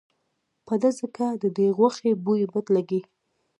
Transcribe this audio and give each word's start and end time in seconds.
په 0.65 0.73
ده 0.81 0.89
ځکه 0.99 1.25
ددې 1.43 1.67
غوښې 1.77 2.11
بوی 2.23 2.43
بد 2.53 2.65
لګي. 2.75 3.01